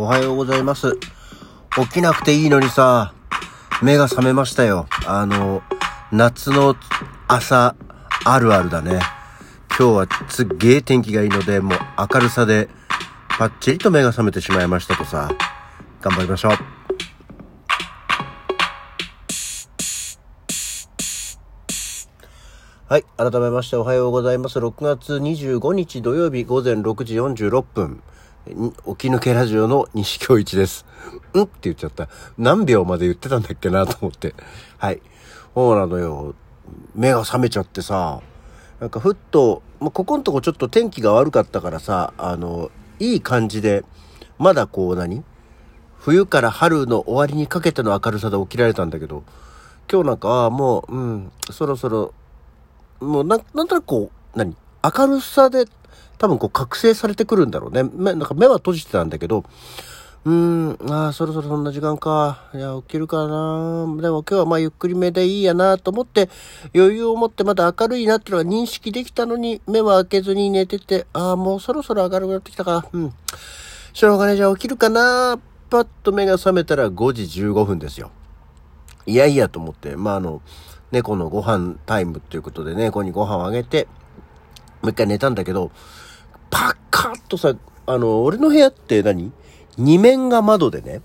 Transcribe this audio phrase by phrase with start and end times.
[0.00, 0.98] おはようございます。
[1.76, 3.12] 起きなくていいのにさ、
[3.82, 4.86] 目が覚めましたよ。
[5.06, 5.62] あの、
[6.10, 6.74] 夏の
[7.28, 7.76] 朝
[8.24, 9.00] あるあるだね。
[9.78, 11.78] 今日はすっげえ天気がいいので、もう
[12.14, 12.70] 明るさで
[13.28, 15.30] パッチリと目が覚めてしまいましたとさ、
[16.00, 16.52] 頑張りましょう。
[22.88, 23.04] はい。
[23.18, 24.58] 改めましておはようございます。
[24.58, 28.02] 6月25日土曜日午前6時46分。
[28.54, 30.84] に起き抜けラジオの西京一です。
[31.34, 31.42] ん？
[31.42, 32.08] って言っちゃった。
[32.38, 34.34] 何秒まで言ってたんだっけなと思って。
[34.78, 35.00] はい。
[35.54, 36.34] そうなのよ。
[36.94, 38.20] 目が覚めちゃってさ、
[38.80, 43.84] なんかふっと、まあ、ここのとこちょっと天気が悪かったからさ、あの、いい感じで、
[44.38, 45.24] まだこう何？
[45.98, 49.24] 冬から春の終わりにかけての明るさで起きられたんだけど、
[49.90, 52.14] 今日なんか、ああ、もう、うん、そろそろ、
[53.00, 54.56] もうなん、なんとなくこう、何？
[54.82, 55.66] 明るさで
[56.20, 57.82] 多分こう覚醒されてくるんだろうね。
[57.82, 59.42] 目、なんか目は閉じてたんだけど、
[60.26, 62.50] うーん、ああ、そろそろそんな時間か。
[62.52, 63.86] いや、起きるかな。
[64.02, 66.28] でも今日はまあゆっくりめでいいやなと思って、
[66.74, 72.86] 余裕を持ってまだ明るいなっていうのが認識できたのに、目は開けずに寝てて、ああ、もうそろそろ明るくなってきたか。
[72.92, 73.14] うん。
[73.94, 75.38] しょうがない、じゃあ起きるかな。
[75.70, 78.10] パッと目が覚めたら5時15分ですよ。
[79.06, 80.42] いやいやと思って、まああの、
[80.92, 83.88] 猫のご飯タイムっていうことで猫にご飯をあげて、
[84.82, 85.70] もう一回寝たんだけど、
[86.50, 87.54] パッカッとさ、
[87.86, 89.32] あの、俺の部屋って何？
[89.76, 91.00] 二面が窓でね。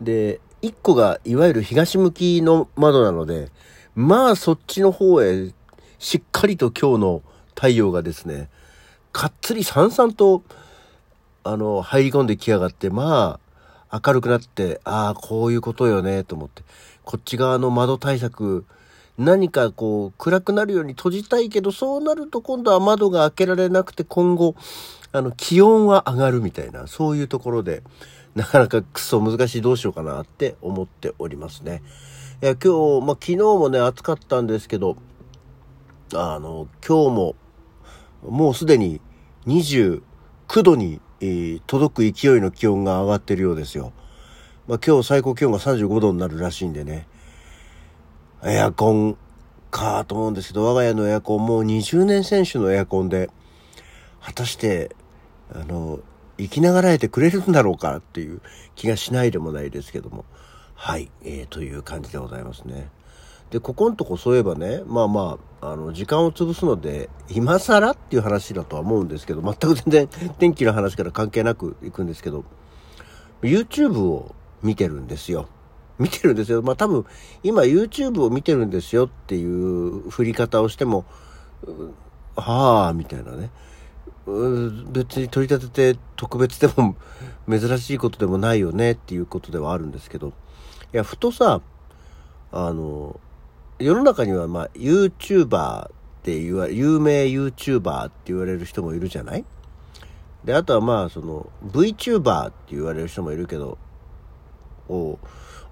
[0.00, 3.50] で、一個がいわゆる東向きの窓なので、
[3.94, 5.52] まあそっちの方へ
[5.98, 7.22] しっかりと今日の
[7.54, 8.48] 太陽がですね、
[9.12, 10.42] かっつりさんさんと、
[11.44, 13.40] あの、入り込んできやがって、ま
[13.90, 16.62] あ、明るくなって、ああ、こういうことよね、と思って。
[17.04, 18.64] こっち側の窓対策、
[19.20, 24.54] 何かこう暗くなるように閉じたいけどそうなると今度は窓が開けられなくて今後
[25.12, 27.82] あの気温は上がるみたいなそういうところで
[28.34, 31.82] なかなかクソ難しいどうしようかなって思っておりますね。
[32.42, 34.96] いや今日、まあ、昨日もね暑かったんですけど
[36.14, 37.36] あの今日も
[38.22, 39.02] もうすでに
[39.46, 40.02] 29
[40.62, 43.92] 度に、えー届く勢いの気温が上がってるようですよ。
[44.66, 47.06] まあ、今日最高気温が35度になるらしいんでね。
[48.44, 49.16] エアコン
[49.70, 53.30] かと思うんですけど、我が家のエアコンもう20年選手のエアコンで、
[54.20, 54.94] 果たして、
[55.54, 56.00] あの、
[56.38, 58.40] 生きながらえてくれるんだろうかっていう
[58.74, 60.24] 気がしないでもないですけども。
[60.74, 62.88] はい、えー、という感じでございますね。
[63.50, 70.08] で、ここのとこそういえばね、まあまあ、あの、時間を潰すので、今更っていう話だとは思うんですけど、全く全然
[70.38, 72.44] 天気の話から関係なく行くんですけど、
[73.42, 75.48] YouTube を見てるんですよ。
[76.00, 76.62] 見てるんですよ。
[76.62, 77.04] まあ多分、
[77.44, 81.04] 今 YouTube を見てるんですよっていう振り方をしても、
[82.34, 83.50] はあ、みたいなね。
[84.92, 86.94] 別に取り立てて特別でも
[87.48, 90.32] 珍しいことでもないよねっていうことではあるんですけど、い
[90.92, 91.60] や、ふとさ、
[92.52, 93.18] あの、
[93.78, 95.90] 世の中にはまあ YouTuber っ
[96.22, 99.44] て言われ、有名 YouTuber って言われる人もいるじゃない？
[100.44, 103.78] で、あとはまあその VTuber って言われる人もいるけど、
[104.88, 105.18] お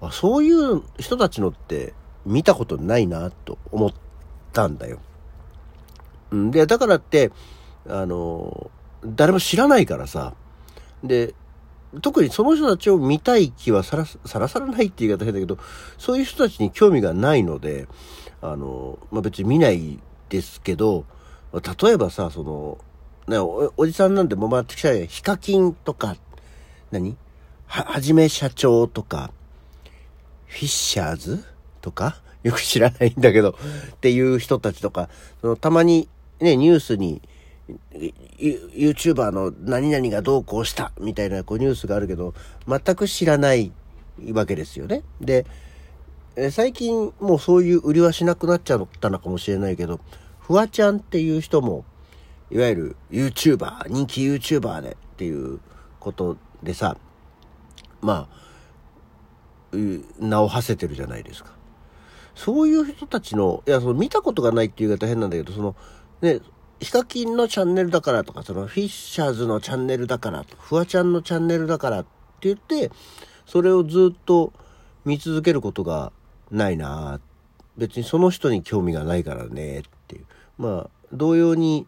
[0.01, 1.95] あそういう人たちのって
[2.25, 3.93] 見たことないなと思っ
[4.53, 4.99] たんだよ。
[6.35, 7.33] んで、だからって、
[7.89, 8.71] あの、
[9.05, 10.35] 誰も知らないからさ。
[11.03, 11.35] で、
[12.03, 15.59] 特にその人たちを見たい気はさら、さらさらないって言い方変だけど、
[15.97, 17.89] そういう人たちに興味がないので、
[18.43, 19.99] あの、まあ、別に見ない
[20.29, 21.07] ですけど、
[21.53, 22.79] 例えばさ、その、
[23.27, 26.17] ね、おおじさんなんてもう回ってきたら、ヒカキンとか、
[26.91, 27.17] 何？
[27.67, 29.33] は、はじめ社長とか、
[30.49, 31.45] フィッシャーズ？
[31.81, 32.21] とか？
[32.43, 35.09] よく知らないんだけど、っていう人たちとか、
[35.41, 36.09] そのたまに
[36.41, 37.21] ね、ニュースに、
[38.39, 42.35] YouTuber の何々がどうこうしたみたいなこうニュースがあるけど、
[42.67, 43.73] 全く知らない
[44.33, 45.03] わけですよね。
[45.21, 45.45] で、
[46.51, 50.01] 最近もうそういう売りはしなくなっちゃったのかもしれないけど、
[50.41, 51.85] フワちゃんっていう人も、
[52.51, 55.59] いわゆる YouTuber、人気 YouTuber でっていう
[55.99, 56.97] ことでさ、
[58.01, 58.48] まあ、
[59.73, 61.51] 名を馳せてるじゃないですか。
[62.35, 65.75] そういう人たちの、いや、その見たことがないっていう言い方変なんだけど、その、
[66.23, 66.41] ね、
[66.81, 72.09] ヒカキンのチャンネルだからとか、そのフィッシャーズのチャンネルだからとか、フワちゃんのチャンネルだからって
[72.43, 72.93] 言って、
[73.45, 74.53] それをずっと
[75.05, 76.13] 見続けることが
[76.51, 77.21] ないな
[77.77, 80.27] 別にその人に興味がないからねっていう。
[80.59, 81.87] まあ、同様に、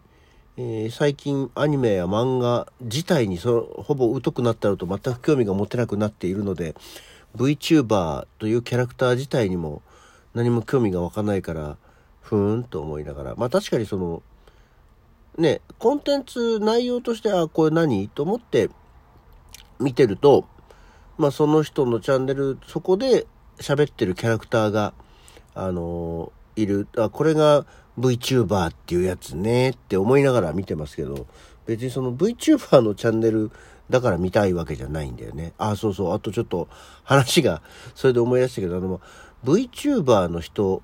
[0.57, 6.75] えー最近アニメや漫画自体にそほぼ疎くなったのと全く興味が持てなくなっているので
[7.35, 9.81] VTuber というキャラクター自体にも
[10.33, 11.77] 何も興味が湧かないから
[12.21, 14.21] ふーんと思いながらまあ確かにその
[15.37, 18.69] ねコンテンツ内容としてはこれ何と思って
[19.79, 20.45] 見てると
[21.21, 23.27] まあその人のチャンネル、そこで
[23.59, 24.95] 喋ってるキャラクターが、
[25.53, 26.87] あのいる。
[26.97, 27.67] あ、これが
[27.99, 31.27] VTuber っていうやつねって思いながら見てますけど、
[31.67, 33.51] 別にその VTuber のチャンネル
[33.91, 35.53] だから見たいわけじゃないんだよね。
[35.57, 36.13] あ、そうそう。
[36.13, 36.67] あとちょっと
[37.03, 37.61] 話が、
[37.93, 39.01] それで思い出したけど、あの、
[39.43, 40.81] VTuber の人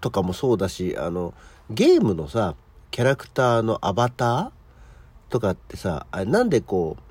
[0.00, 1.34] とかもそうだし、あの、
[1.70, 2.54] ゲームのさ、
[2.90, 4.50] キャラクターのアバター
[5.30, 7.02] とかってさ、あれなんでこう、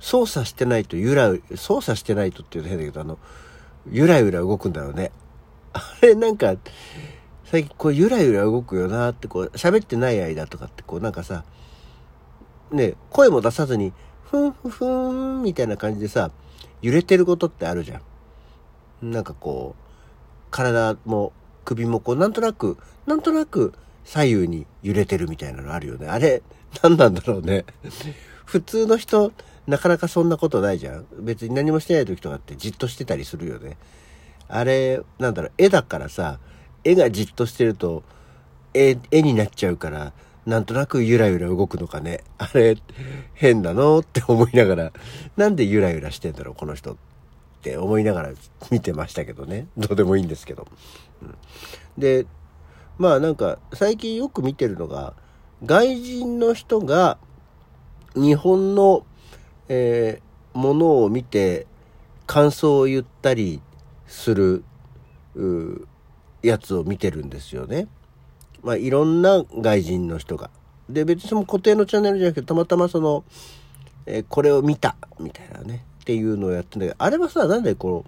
[0.00, 3.18] 操作してないとゆら、操作してないとって言うと変だけど、あの、
[3.90, 5.12] ゆらゆら動くんだろうね。
[5.72, 6.54] あれなんか、
[7.44, 11.44] 最近こうゆらゆら動くよなってこう喋ってない間とかってこうなんかさ、
[12.70, 13.92] ね、声も出さずに、
[14.30, 16.30] ふんふんふんみたいな感じでさ、
[16.82, 18.00] 揺れてることってあるじゃ
[19.02, 19.12] ん。
[19.12, 19.82] なんかこう、
[20.50, 21.32] 体も
[21.64, 23.74] 首もこうなんとなく、なんとなく
[24.04, 26.08] 左右に揺れてるみたいなのあるよね。
[26.08, 26.42] あれ、
[26.82, 27.64] 何なんだろうね。
[28.44, 29.32] 普通の人、
[29.66, 31.06] なかなかそんなことないじゃん。
[31.20, 33.76] 別に何もしてない時とかってじっとしてたりするよね。
[34.48, 36.38] あれ、なんだろう、絵だからさ、
[36.84, 38.02] 絵がじっとしてると、
[38.72, 40.12] 絵、絵になっちゃうから、
[40.48, 42.24] なんとなくゆらゆら動くのかね。
[42.38, 42.76] あれ、
[43.34, 43.98] 変なの？
[44.00, 44.92] って思いながら、
[45.36, 46.96] なんでゆらゆらしてんだろう、この人っ
[47.62, 48.30] て思いながら
[48.70, 49.66] 見てましたけどね。
[49.76, 50.66] どうでもいいんですけど。
[51.22, 51.34] うん、
[51.98, 52.26] で、
[52.98, 55.14] まあなんか、最近よく見てるのが、
[55.64, 57.18] 外人の人が
[58.14, 59.04] 日本の
[59.68, 61.66] えー、ものを見て
[62.26, 63.60] 感想を言ったり
[64.06, 64.64] する
[66.42, 67.86] やつを見てるんですよね。
[68.62, 70.50] まあいろんな外人の人が。
[70.88, 73.24] で別にその固定のチャンネルじゃなくてたまたまその、
[74.06, 78.06] えー、これを見たみたいなねっていうのをやってんだけどあれはさなんでこ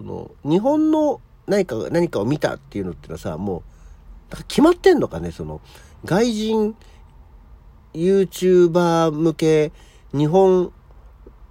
[0.00, 3.64] のの日本の何か何かを見たっていうのってのはさも
[4.30, 5.60] う決まってんのかねその
[6.04, 6.76] 外人
[7.94, 9.72] YouTuber 向け
[10.12, 10.72] 日本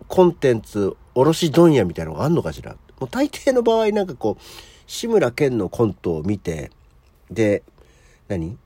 [0.08, 4.44] コンテンツ卸問屋みたいなのがあんのかしらもう大抵の場合なんかこう、
[4.88, 6.72] 志村けんのコントを見て、
[7.32, 7.64] で、
[8.30, 8.58] 何？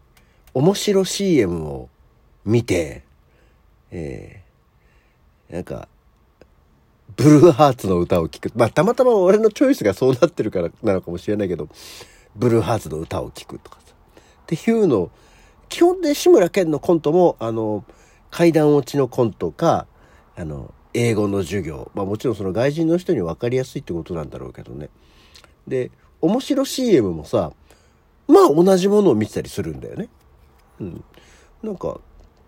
[0.54, 1.90] 面白 CM を
[2.46, 3.04] 見て、
[3.92, 5.88] えー、なんか、
[7.16, 8.52] ブルーハーツの歌を聴く。
[8.56, 11.70] まあ、たまたま俺のチョイスがそうなってるからなのかもしれないけど、
[12.36, 13.94] ブルーハーツの歌を聴くとかさ。
[13.94, 15.12] っていうのを、
[15.70, 17.84] 基本で志村けんのコントも、あの、
[18.30, 19.88] 階段落ちのコントか、
[20.36, 21.92] あの、英語の授業。
[21.96, 24.90] まあもちろんその外人の人に分かりやすいってことなんだろうけどね。
[25.68, 27.52] で、面白 CM もさ、
[28.28, 30.10] まあ同じものを見てたりするんだよね。
[30.80, 31.04] うん。
[31.62, 32.00] なんか、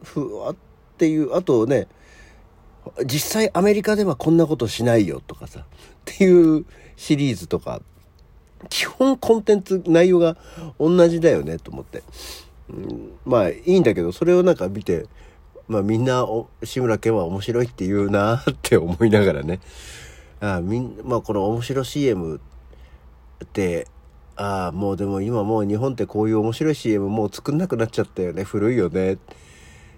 [0.04, 0.56] ふわっ
[0.98, 1.88] ていう、あとね、
[3.06, 5.64] 実際アメリカではこんなことしないよとかさ、っ
[6.06, 7.82] ていうシリーズとか、
[8.70, 10.38] 基本コンテンツ内容が
[10.80, 12.04] 同じだよねと思って。
[12.70, 15.08] うん、まあいいんだけど、それをなんか見て、
[15.68, 19.60] まあみんなお志村けんは面白いって言うなって思いながらね。
[20.40, 22.40] あみんまあこの面白 CM
[23.44, 23.88] って、
[24.36, 28.44] ああ、もうでも今もう日本ってこういう面白い CM もう作んなくなっちゃったよね。
[28.44, 29.18] 古いよね。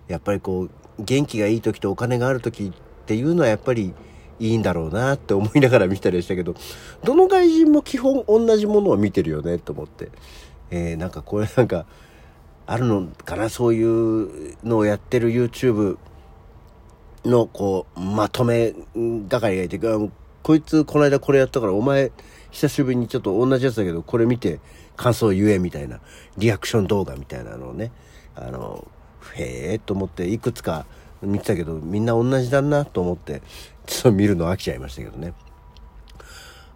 [0.07, 0.69] やっぱりこう、
[0.99, 3.93] 元気がいい時とお金がある時っていうのはやっぱり
[4.39, 6.55] いいんだろうなって思いながら見たりしたけど、
[7.03, 10.09] どの外人も基本同じものを見てるよねと思って。
[10.69, 11.85] えー、なんかこれなんか、
[12.69, 15.97] あるのかなそういうのをやってる YouTube
[17.23, 18.73] のこうまとめ
[19.29, 19.79] 係がいて
[20.47, 22.09] こいつこの間これやったからお前
[22.51, 24.61] 久しぶりにちょっと同じやつだけどこれ見て
[24.95, 25.99] 感想言えみたいな
[26.37, 27.91] リアクション動画みたいなのをね
[28.33, 28.87] あの
[29.35, 30.85] へえと思っていくつか
[31.21, 33.41] 見てたけどみんな同じだなと思って
[33.87, 35.33] ちょっと見るの飽きちゃいましたけどね。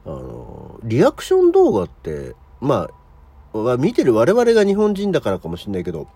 [0.06, 2.90] あのリアクション動画ってま
[3.54, 6.10] あ見てる我々が日本人だからかもしんないけど、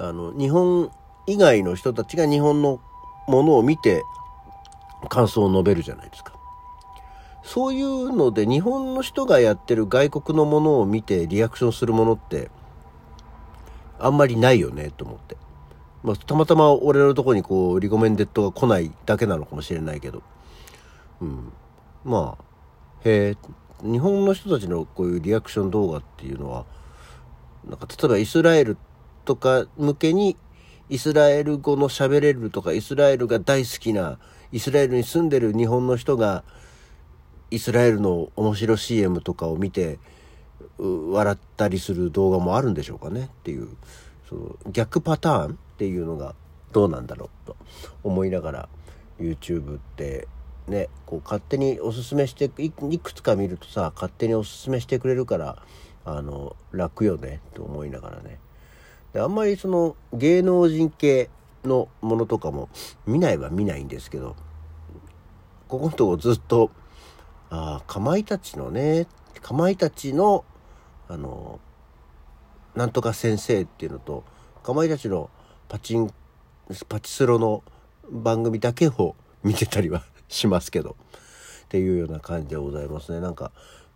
[0.00, 0.90] あの、日本
[1.26, 2.80] 以外の人たちが日本の
[3.28, 4.02] ものを見て
[5.08, 6.34] 感想を述べるじゃないですか。
[7.42, 12.50] そういうので日本の人がやってる外国のものを見てリアクションするものって
[13.98, 15.36] あんまりないよねと思って。
[16.02, 20.22] まあ、たまたま俺のとこにこうリコメンデッドが来ないだけなのかもしれないけど。
[21.20, 21.52] うん。
[22.04, 22.44] まあ、
[23.04, 23.36] へえ、
[23.82, 26.64] 日本の人たちのこういうリアクション動画っていうのは
[27.68, 28.76] なんか例えばイスラエル
[29.24, 30.36] とか向けに
[30.88, 34.18] イスラエル語の喋れるとかイスラエルが大好きな
[34.54, 36.44] イスラエルに住んでる日本の人が
[37.50, 39.98] イスラエルの面白 CM とかを見て
[40.78, 43.24] 笑ったりする動画もあるんでしょうかね？
[43.24, 43.68] っていう
[44.28, 46.36] その逆パターンっていうのが
[46.72, 47.56] どうなんだろうと
[48.04, 48.68] 思いながら
[49.18, 50.28] YouTube って
[50.68, 55.62] ねこう勝手におすすめしていくつか見るとさ勝手におすすめしてくれるから
[56.04, 58.38] あの楽よねと思いながらね。
[59.12, 61.28] であんまりその芸能人系
[61.64, 62.68] のものとかも
[63.04, 64.36] 見ないは見ないんですけど
[65.74, 66.70] ここのとこずっと、
[67.50, 69.08] ああ、かまいたちのね、
[69.42, 70.44] かまいたちの、
[71.08, 71.58] あの、
[72.76, 74.22] なんとか先生っていうのと、
[74.62, 75.30] かまいたちの
[75.68, 76.12] パチン、
[76.88, 77.64] パチスロの
[78.08, 80.96] 番組だけを見てたりはしますけど、
[81.64, 83.18] っていうような感じでございますね。
[83.18, 83.50] なんか、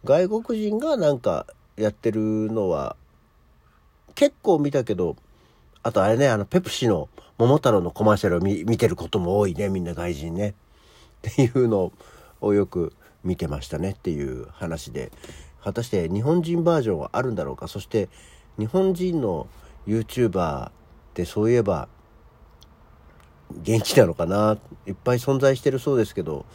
[0.04, 2.20] 外国人がなんかやってる
[2.50, 2.96] のは、
[4.16, 5.14] 結構見たけど、
[5.84, 7.08] あとあれね、あの、ペプシの
[7.38, 10.56] 桃太郎のコマーシャルを見てることも多いね、みんな外人ね。
[11.26, 11.92] っていうの
[12.40, 12.92] をよく
[13.24, 15.10] 見てましたねっていう話で、
[15.62, 18.08] 果たして日本人バージョンはあるんだろうか、そして
[18.58, 19.48] 日本人の
[19.86, 20.72] YouTuber っ
[21.14, 21.88] てそういえば
[23.50, 24.58] 元気なのかな？
[24.86, 26.46] いっぱい存在してるそうですけど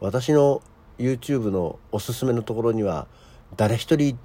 [0.00, 0.62] 私の
[0.98, 3.06] YouTube のおすすめのところには
[3.56, 4.18] 誰一人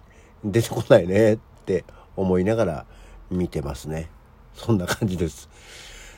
[0.44, 2.86] 出てこないねって思いながら
[3.29, 4.10] 見てますね。
[4.53, 5.50] そんな感じです。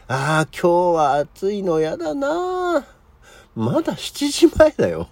[0.08, 2.99] ああ今日は暑いのやだなあ
[3.60, 5.10] まだ7時前だよ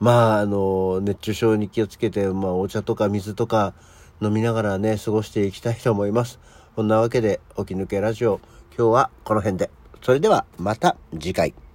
[0.00, 3.74] まああの熱中症に気をつけて、まあ、お茶とか水とか
[4.22, 6.40] 飲みながらね、過ごしていきたいと思います。
[6.76, 8.40] こんなわけで、起き抜けラジオ、
[8.76, 9.70] 今日はこの辺で。
[10.00, 11.67] それではまた次回。